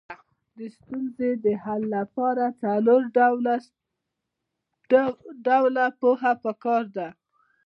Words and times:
د 0.57 0.59
ستونزې 0.77 1.31
د 1.43 1.45
حل 1.63 1.81
لپاره 1.97 2.43
څلور 2.63 3.01
ډوله 5.45 5.85
پوهه 5.99 6.33
پکار 6.43 6.83
ده. 6.97 7.07